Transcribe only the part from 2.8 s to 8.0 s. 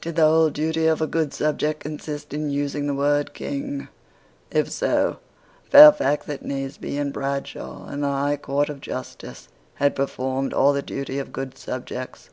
the word King? If so, Fairfax at Naseby and Bradshaw in